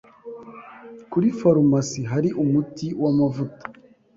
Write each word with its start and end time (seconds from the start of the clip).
Kuri 1.11 1.27
farumasi 1.39 2.01
hari 2.11 2.29
umuti 2.43 2.87
w'amavuta 3.01 3.63